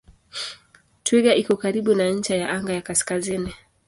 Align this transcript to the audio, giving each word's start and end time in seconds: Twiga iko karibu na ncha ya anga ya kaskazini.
Twiga 1.03 1.31
iko 1.41 1.53
karibu 1.61 1.91
na 1.97 2.05
ncha 2.15 2.33
ya 2.41 2.47
anga 2.55 2.73
ya 2.73 2.81
kaskazini. 2.87 3.51